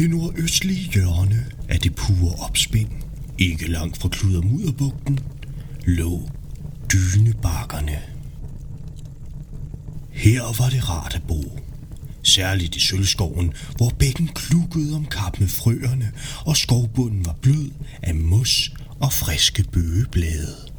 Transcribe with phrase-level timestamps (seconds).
[0.00, 2.88] det nordøstlige hjørne af det pure opspind,
[3.38, 5.18] ikke langt fra Kludermudderbugten,
[5.84, 6.30] lå
[6.92, 7.98] dynebakkerne.
[10.10, 11.58] Her var det rart at bo.
[12.22, 16.12] Særligt i sølvskoven, hvor bækken klukkede om kap med frøerne,
[16.46, 17.70] og skovbunden var blød
[18.02, 20.69] af mos og friske bøgeblade.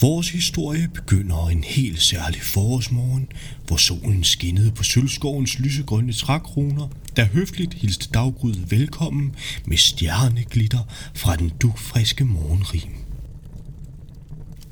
[0.00, 3.28] Vores historie begynder en helt særlig forårsmorgen,
[3.66, 9.34] hvor solen skinnede på sølvskovens lysegrønne trækroner, der høfligt hilste daggrydet velkommen
[9.66, 10.78] med stjerneglitter
[11.14, 12.92] fra den dugfriske morgenrim.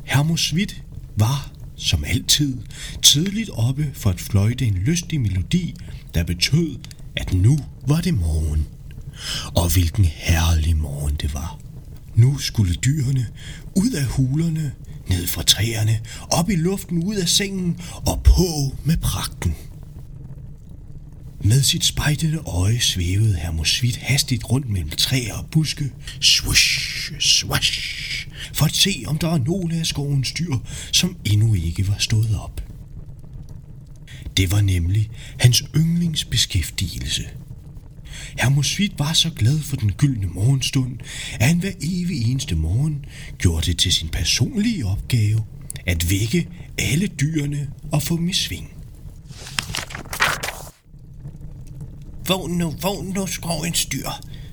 [0.04, 0.82] Hermosvit
[1.16, 2.56] var, som altid,
[3.02, 5.74] tidligt oppe for at fløjte en lystig melodi,
[6.14, 6.78] der betød,
[7.16, 8.66] at nu var det morgen.
[9.54, 11.58] Og hvilken herlig morgen det var.
[12.14, 13.26] Nu skulle dyrene
[13.74, 14.72] ud af hulerne,
[15.08, 19.54] ned fra træerne, op i luften, ud af sengen og på med pragten.
[21.40, 28.64] Med sit spejtede øje svævede Hermosvit hastigt rundt mellem træer og buske, swish, swash, for
[28.64, 30.54] at se, om der var nogle af skovens dyr,
[30.92, 32.62] som endnu ikke var stået op.
[34.36, 37.24] Det var nemlig hans yndlingsbeskæftigelse.
[38.38, 40.98] Hermosvit var så glad for den gyldne morgenstund,
[41.40, 43.04] at han hver evig eneste morgen
[43.38, 45.44] gjorde det til sin personlige opgave
[45.86, 48.72] at vække alle dyrene og få dem i sving.
[52.28, 54.08] Vågn nu, vågn nu, skovens dyr.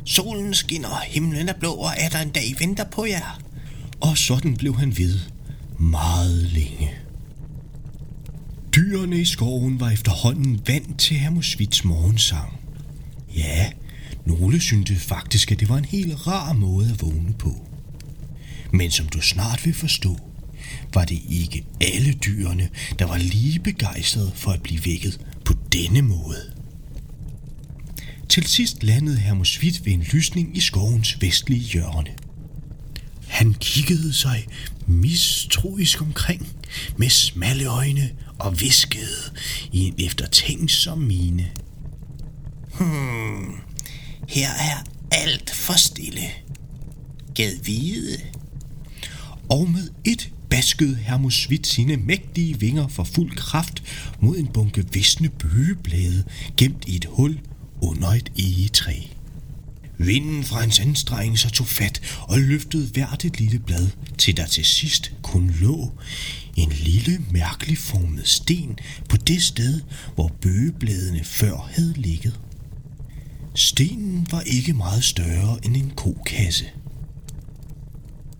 [0.05, 3.39] Solen skinner, himlen er blå, og er der en dag venter på jer.
[4.01, 5.19] Og sådan blev han ved
[5.79, 6.91] meget længe.
[8.75, 12.62] Dyrene i skoven var efterhånden vant til Hermosvits morgensang.
[13.36, 13.72] Ja,
[14.26, 17.67] nogle syntes faktisk, at det var en helt rar måde at vågne på.
[18.72, 20.20] Men som du snart vil forstå,
[20.94, 26.02] var det ikke alle dyrene, der var lige begejstrede for at blive vækket på denne
[26.02, 26.53] måde.
[28.30, 32.09] Til sidst landede Hermosvit ved en lysning i skovens vestlige hjørne.
[33.28, 34.47] Han kiggede sig
[34.88, 36.47] mistroisk omkring
[36.97, 38.09] med smalle øjne
[38.40, 39.31] og viskede
[39.72, 41.52] i en eftertænksom mine.
[42.79, 43.56] Hmm,
[44.29, 46.28] her er alt for stille.
[47.35, 48.17] Gad vide.
[49.50, 53.83] Og med et baskede Hermosvit sine mægtige vinger for fuld kraft
[54.19, 56.23] mod en bunke visne bøgeblade
[56.57, 57.39] gemt i et hul
[57.81, 58.95] under et egetræ.
[59.97, 60.81] Vinden fra hans
[61.35, 65.91] så tog fat og løftede hvert et lille blad, til der til sidst kun lå
[66.56, 68.79] en lille mærkelig formet sten
[69.09, 69.81] på det sted,
[70.16, 72.39] hvor bøgebladene før havde ligget.
[73.56, 76.66] Stenen var ikke meget større end en kokasse.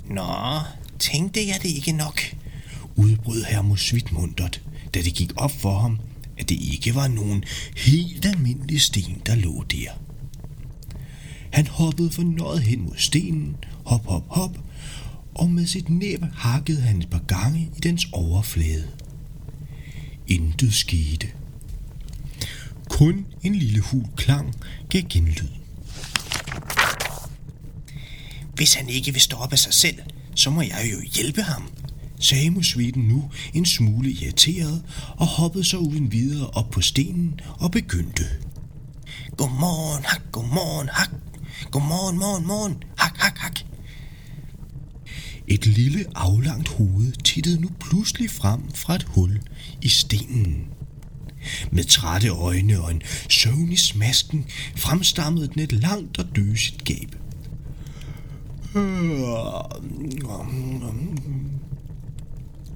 [0.10, 0.60] Nå,
[1.00, 2.22] tænkte jeg det ikke nok,
[2.96, 4.62] udbrød Hermus mundret,
[4.94, 6.00] da det gik op for ham,
[6.38, 7.44] at det ikke var nogen
[7.78, 9.92] helt almindelig sten, der lå der.
[11.52, 14.58] Han hoppede fornøjet hen mod stenen, hop, hop, hop,
[15.36, 18.88] og med sit næb hakkede han et par gange i dens overflade.
[20.28, 21.28] Intet skete.
[22.94, 24.56] Kun en lille hul klang
[24.90, 25.50] gav genlyd.
[28.56, 30.00] Hvis han ikke vil stoppe sig selv,
[30.36, 31.64] så må jeg jo hjælpe ham,
[32.20, 34.84] sagde musvitten nu en smule irriteret
[35.18, 38.24] og hoppede så uden videre op på stenen og begyndte.
[39.38, 41.10] Godmorgen, hak, godmorgen, hak.
[41.72, 43.60] Godmorgen, morgen, morgen, hak, hak, hak.
[45.48, 49.42] Et lille aflangt hoved tittede nu pludselig frem fra et hul
[49.82, 50.68] i stenen.
[51.72, 54.46] Med trætte øjne og en søvnig smasken
[54.76, 57.16] fremstammede den et langt og døsigt gab.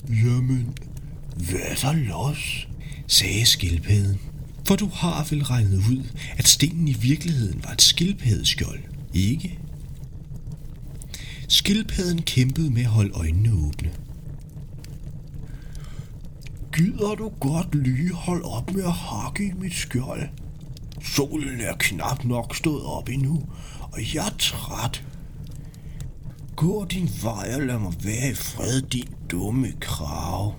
[0.10, 0.78] Jamen,
[1.36, 2.68] hvad er der los?
[3.08, 4.20] sagde skildpadden.
[4.68, 6.04] For du har vel regnet ud,
[6.38, 8.80] at stenen i virkeligheden var et skildpaddeskjold,
[9.14, 9.60] ikke?
[11.48, 13.92] Skildpadden kæmpede med at holde øjnene åbne.
[16.78, 20.30] Gider du godt lige holde op med at hakke i mit skjold?
[21.02, 23.44] Solen er knap nok stået op endnu,
[23.92, 25.04] og jeg er træt.
[26.56, 30.56] Gå din vej og lad mig være i fred, din dumme krav.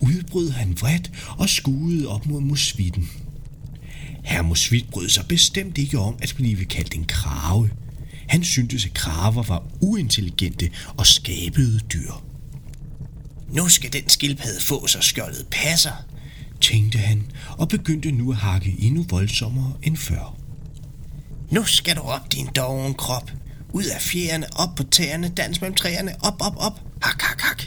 [0.00, 3.08] Udbrød han vredt og skuede op mod musvitten.
[4.24, 7.70] Herr Musvit brød sig bestemt ikke om at blive kaldt en krave.
[8.28, 12.27] Han syntes, at kraver var uintelligente og skabede dyr.
[13.52, 16.04] Nu skal den skildpadde få så skjoldet passer,
[16.60, 17.22] tænkte han
[17.58, 20.36] og begyndte nu at hakke endnu voldsommere end før.
[21.50, 23.30] Nu skal du op, din doven krop.
[23.72, 27.62] Ud af fjerne, op på tæerne, dans mellem træerne, op, op, op, hak, hak, hak.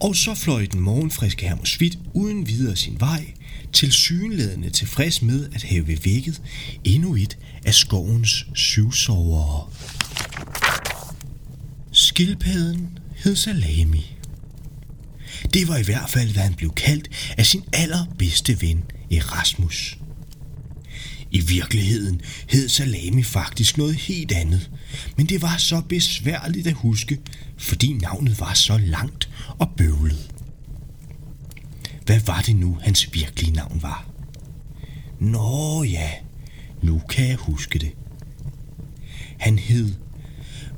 [0.00, 3.32] Og så fløj den morgenfriske hermosvit uden videre sin vej,
[3.72, 6.42] til synlædende tilfreds med at have vækket
[6.84, 9.68] endnu et af skovens syvsovere.
[11.92, 14.17] Skildpadden hed Salami.
[15.54, 17.08] Det var i hvert fald, hvad han blev kaldt
[17.38, 19.98] af sin allerbedste ven, Erasmus.
[21.30, 24.70] I virkeligheden hed Salami faktisk noget helt andet,
[25.16, 27.18] men det var så besværligt at huske,
[27.58, 30.30] fordi navnet var så langt og bøvlet.
[32.06, 34.08] Hvad var det nu, hans virkelige navn var?
[35.20, 36.10] Nå ja,
[36.82, 37.92] nu kan jeg huske det.
[39.38, 39.94] Han hed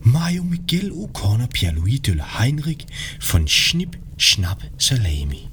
[0.00, 2.86] Mario Miguel O'Connor Pierluigi de la Heinrich
[3.32, 5.48] von Schnipp Schnapp Salami.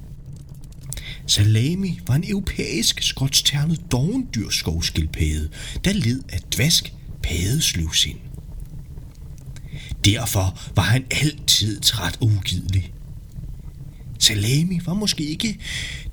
[1.26, 5.48] Salami var en europæisk skotsternet dovendyrsskovskildpadde,
[5.84, 6.92] der led af dvask
[7.22, 8.18] padesløvsind.
[10.04, 12.92] Derfor var han altid træt og ugidelig.
[14.18, 15.58] Salami var måske ikke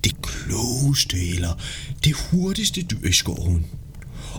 [0.04, 1.62] det klogeste eller
[2.04, 3.66] det hurtigste dyr i skoven.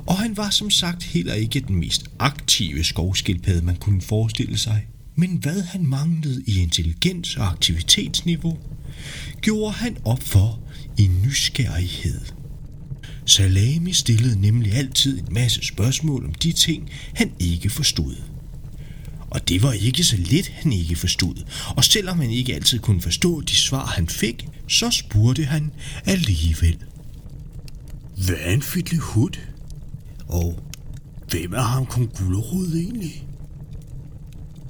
[0.07, 4.87] Og han var som sagt heller ikke den mest aktive skovskildpadde, man kunne forestille sig.
[5.17, 8.59] Men hvad han manglede i intelligens og aktivitetsniveau,
[9.41, 10.61] gjorde han op for
[10.99, 12.21] i nysgerrighed.
[13.27, 18.17] Salami stillede nemlig altid en masse spørgsmål om de ting, han ikke forstod.
[19.31, 21.45] Og det var ikke så lidt, han ikke forstod.
[21.77, 25.73] Og selvom han ikke altid kunne forstå de svar, han fik, så spurgte han
[26.05, 26.79] alligevel.
[28.17, 29.39] Hvad er en fiddle hud?
[30.29, 30.63] Og
[31.31, 33.27] hvem er ham kong Gullerud egentlig?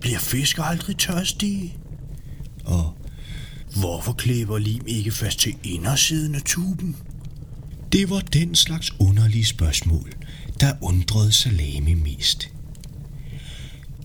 [0.06, 1.74] Bliver fisk aldrig tørstige?
[2.64, 2.96] Og
[3.76, 6.96] hvorfor klæber lim ikke fast til indersiden af tuben?
[7.92, 10.12] Det var den slags underlige spørgsmål,
[10.60, 12.50] der undrede Salami mest.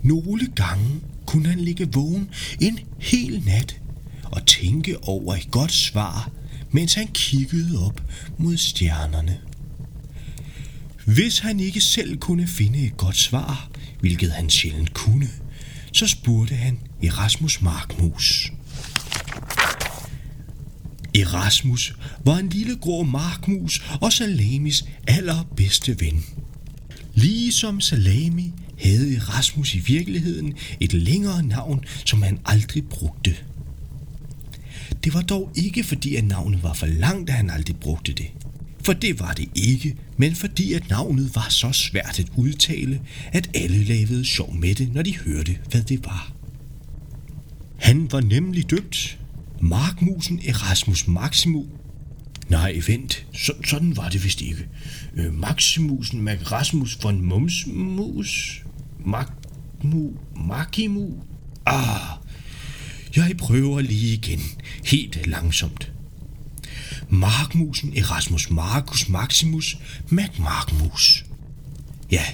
[0.03, 3.79] Nogle gange kunne han ligge vågen en hel nat
[4.23, 6.31] og tænke over et godt svar,
[6.71, 8.03] mens han kiggede op
[8.37, 9.39] mod stjernerne.
[11.05, 13.69] Hvis han ikke selv kunne finde et godt svar,
[13.99, 15.29] hvilket han sjældent kunne,
[15.91, 18.51] så spurgte han Erasmus Markmus.
[21.15, 21.95] Erasmus
[22.25, 26.25] var en lille grå markmus og Salamis allerbedste ven.
[27.13, 33.35] Ligesom Salami havde Erasmus i virkeligheden et længere navn, som han aldrig brugte.
[35.03, 38.27] Det var dog ikke fordi, at navnet var for langt, at han aldrig brugte det.
[38.83, 43.01] For det var det ikke, men fordi at navnet var så svært at udtale,
[43.31, 46.31] at alle lavede sjov med det, når de hørte, hvad det var.
[47.77, 49.19] Han var nemlig døbt
[49.61, 51.65] Markmusen Erasmus Maximu.
[52.49, 54.67] Nej, vent, så, sådan var det vist ikke.
[55.15, 58.63] Øh, Maximusen Magrasmus von Mumsmus.
[59.05, 60.11] Magmu,
[60.47, 61.23] Magimu.
[61.65, 62.17] Ah,
[63.15, 64.39] jeg prøver lige igen,
[64.85, 65.91] helt langsomt.
[67.09, 69.77] Markmusen Erasmus Marcus Maximus
[70.09, 71.25] MacMarkmus.
[72.11, 72.25] Ja,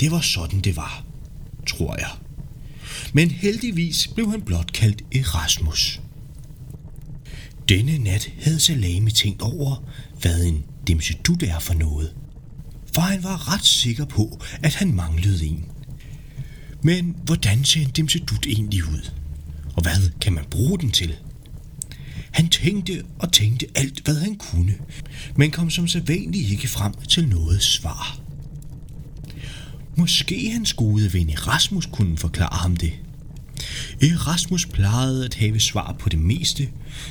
[0.00, 1.04] det var sådan det var,
[1.66, 2.10] tror jeg.
[3.12, 6.00] Men heldigvis blev han blot kaldt Erasmus.
[7.68, 9.76] Denne nat havde Salame tænkt over,
[10.20, 12.14] hvad en dimsedut er for noget.
[12.94, 15.64] For han var ret sikker på, at han manglede en.
[16.82, 19.10] Men hvordan ser en dimsedut egentlig ud?
[19.76, 21.16] Og hvad kan man bruge den til?
[22.30, 24.74] Han tænkte og tænkte alt, hvad han kunne,
[25.36, 28.18] men kom som sædvanligt ikke frem til noget svar.
[29.96, 32.92] Måske hans gode ven Erasmus kunne forklare ham det.
[34.02, 36.68] Erasmus plejede at have svar på det meste,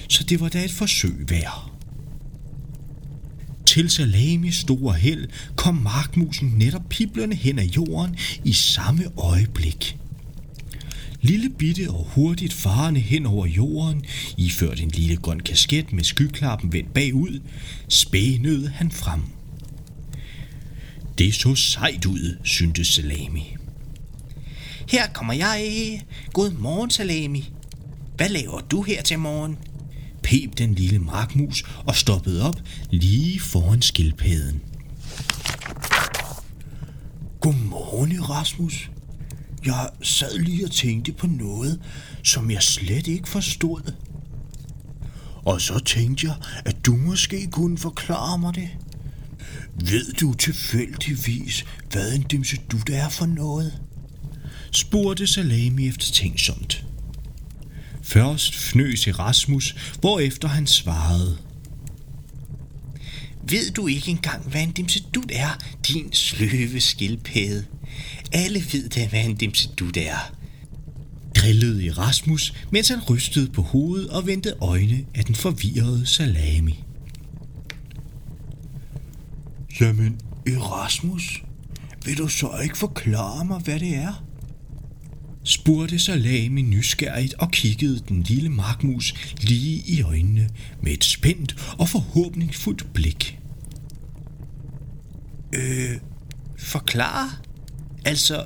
[0.10, 1.72] så det var da et forsøg værd.
[3.65, 9.98] Til Salamis store held kom markmusen netop piblerne hen ad jorden i samme øjeblik.
[11.27, 14.05] Lille bitte og hurtigt farende hen over jorden,
[14.38, 17.39] iført en lille grøn kasket med skyklappen vendt bagud,
[17.89, 19.22] spænede han frem.
[21.17, 23.55] Det så sejt ud, syntes Salami.
[24.89, 26.01] Her kommer jeg.
[26.34, 27.50] God morgen, Salami.
[28.15, 29.57] Hvad laver du her til morgen?
[30.24, 34.62] Pep den lille markmus og stoppede op lige foran skildpadden.
[37.41, 38.89] Godmorgen, Rasmus,
[39.67, 41.81] jeg sad lige og tænkte på noget,
[42.24, 43.93] som jeg slet ikke forstod.
[45.45, 48.69] Og så tænkte jeg, at du måske kunne forklare mig det.
[49.75, 53.74] Ved du tilfældigvis, hvad en dimsedut er for noget?
[54.71, 56.86] spurgte Salami efter tænksomt.
[58.03, 61.38] Først fnøs Erasmus, hvorefter han svarede.
[63.50, 67.66] Ved du ikke engang, hvad en dimsedut er, din sløve skildpadde?
[68.32, 70.36] Alle ved da, hvad en dimsedut er.
[71.36, 76.84] Drillede Erasmus, mens han rystede på hovedet og vendte øjne af den forvirrede salami.
[79.82, 81.44] Jamen, Erasmus,
[82.06, 84.24] vil du så ikke forklare mig, hvad det er?
[85.48, 90.50] spurgte Salami nysgerrigt og kiggede den lille markmus lige i øjnene
[90.82, 93.37] med et spændt og forhåbningsfuldt blik.
[95.58, 95.98] Øh,
[96.58, 97.32] forklare?
[98.06, 98.46] Altså,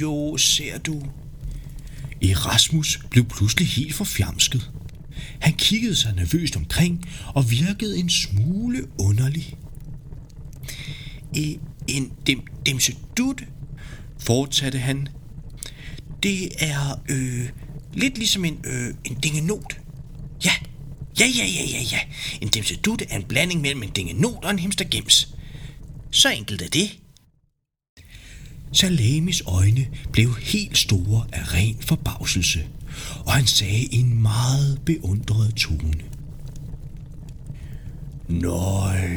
[0.00, 1.02] jo, ser du...
[2.22, 4.70] Erasmus blev pludselig helt forfjamsket.
[5.40, 9.56] Han kiggede sig nervøst omkring og virkede en smule underlig.
[11.34, 13.44] I en dem, demsedut,
[14.18, 15.08] fortsatte han.
[16.22, 17.48] Det er øh,
[17.94, 19.80] lidt ligesom en, øh, en dingenot.
[20.44, 20.52] Ja,
[21.20, 21.98] ja, ja, ja, ja, ja.
[22.40, 25.34] En demsedut er en blanding mellem en dingenot og en himstergems.
[26.10, 26.98] Så enkelt er det.
[28.72, 32.66] Salemis øjne blev helt store af ren forbavselse,
[33.26, 35.94] og han sagde i en meget beundret tone.
[38.28, 39.10] Nøj,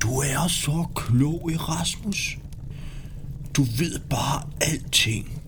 [0.00, 2.38] du er så klog, Erasmus.
[3.54, 5.42] Du ved bare alting.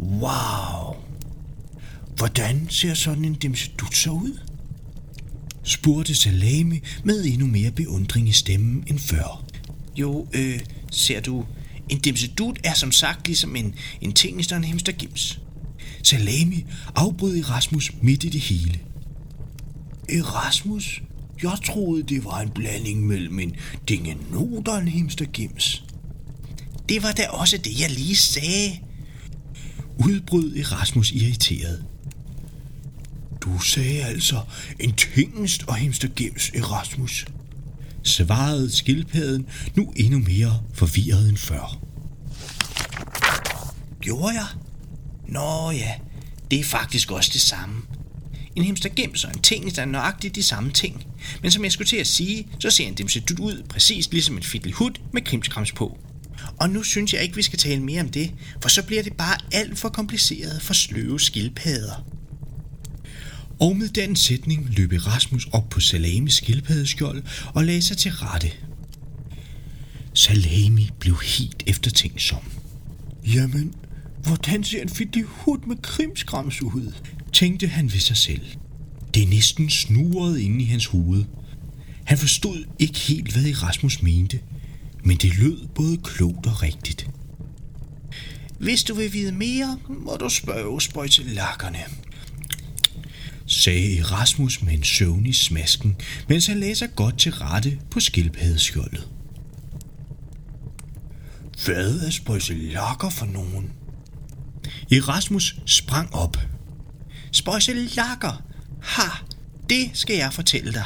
[0.00, 0.96] Wow.
[2.16, 4.38] Hvordan ser sådan en dimsedut så ud?
[5.62, 9.45] spurgte Salami med endnu mere beundring i stemmen end før.
[9.96, 10.60] Jo, øh,
[10.90, 11.44] ser du,
[11.88, 15.40] en dimsedut er som sagt ligesom en, en tingest og en hemstergims.
[16.02, 18.80] Salami afbrød Erasmus midt i det hele.
[20.08, 21.02] Øh, Erasmus,
[21.42, 23.56] jeg troede, det var en blanding mellem en
[23.88, 25.84] dingenot og en hemstergims.
[26.88, 28.78] Det var da også det, jeg lige sagde.
[29.98, 31.84] Udbrød Erasmus irriteret.
[33.40, 34.40] Du sagde altså
[34.80, 37.26] en tingest og hemstergims, Erasmus.
[38.06, 41.78] Svarede skildpadden nu endnu mere forvirret end før.
[44.00, 44.46] Gjorde jeg?
[45.28, 45.92] Nå ja,
[46.50, 47.82] det er faktisk også det samme.
[48.56, 51.06] En himstergems og en ting er nøjagtigt de samme ting.
[51.42, 54.72] Men som jeg skulle til at sige, så ser en dimsedut ud præcis ligesom en
[54.72, 55.98] hud med krimskrams på.
[56.60, 58.30] Og nu synes jeg ikke, vi skal tale mere om det,
[58.62, 62.15] for så bliver det bare alt for kompliceret for sløve skildpadder.
[63.60, 67.22] Og med den sætning løb Erasmus op på Salamis skildpaddeskjold
[67.54, 68.52] og lagde sig til rette.
[70.14, 72.42] Salami blev helt eftertænksom.
[73.26, 73.74] Jamen,
[74.22, 76.92] hvordan ser en fiddlehud med krimskrams ud?
[77.32, 78.46] tænkte han ved sig selv.
[79.14, 81.24] Det næsten snurrede inde i hans hoved.
[82.04, 84.40] Han forstod ikke helt, hvad Erasmus mente,
[85.04, 87.10] men det lød både klogt og rigtigt.
[88.58, 91.78] Hvis du vil vide mere, må du spørge spøjtelakkerne,
[93.46, 95.96] sagde Erasmus med en søvn i smasken,
[96.28, 99.08] mens han lagde sig godt til rette på skildpaddeskjoldet.
[101.64, 103.72] Hvad er spøjselakker for nogen?
[104.92, 106.36] Erasmus sprang op.
[107.32, 108.42] Spøjselakker?
[108.82, 109.08] Ha,
[109.70, 110.84] det skal jeg fortælle dig.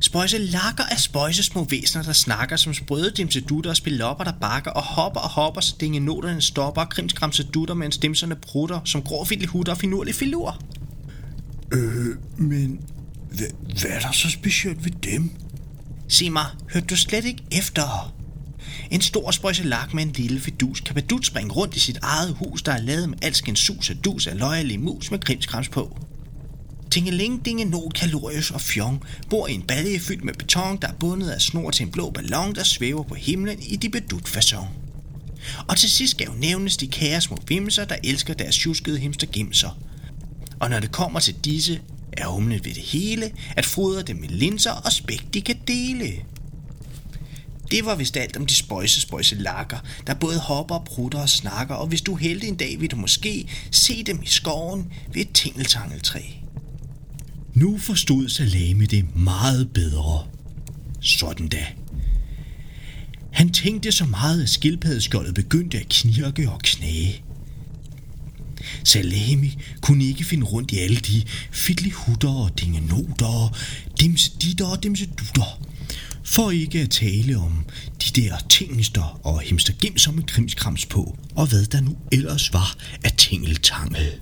[0.00, 4.82] Spøjselakker er spøjse små væsener, der snakker som sprøde dimsedutter og spilopper, der bakker og
[4.82, 9.72] hopper og hopper, så dingenoterne stopper og krimskramse dutter, mens dimserne prutter som grå hutter
[9.72, 10.58] og finurlige filur.
[11.72, 12.80] Øh, men
[13.32, 13.46] hvad,
[13.80, 15.30] hvad er der så specielt ved dem?
[16.08, 18.14] Sig mig, hørte du slet ikke efter?
[18.90, 22.62] En stor spøjselak med en lille fidus kan badut springe rundt i sit eget hus,
[22.62, 25.98] der er lavet med alskens sus og dus af løjerlige mus med krimskrams på.
[26.90, 31.30] Tingeling Dingenot Kalorius og Fjong bor i en balje fyldt med beton, der er bundet
[31.30, 34.68] af snor til en blå ballon, der svæver på himlen i de bedut fason.
[35.68, 39.78] Og til sidst skal jo nævnes de kære små vimser, der elsker deres tjuskede himstergimser.
[40.60, 41.80] Og når det kommer til disse,
[42.12, 46.12] er humlen ved det hele at fodre dem med linser og spæk, de kan dele.
[47.70, 51.74] Det var vist alt om de spøjse spøjse lakker, der både hopper, prutter og snakker,
[51.74, 55.22] og hvis du er heldig en dag, vil du måske se dem i skoven ved
[55.22, 56.20] et tingeltangeltræ.
[57.54, 60.26] Nu forstod Salame det meget bedre.
[61.00, 61.66] Sådan da.
[63.32, 67.22] Han tænkte så meget, at skildpaddeskjoldet begyndte at knirke og knage.
[68.84, 73.50] Salami kunne ikke finde rundt i alle de fiddlihutter og dingenoter og
[74.00, 75.60] dimseditter og dimsedutter.
[76.24, 77.64] For ikke at tale om
[78.04, 83.12] de der tingester og himstergimser med krimskrams på, og hvad der nu ellers var af
[83.12, 84.20] tingeltangel.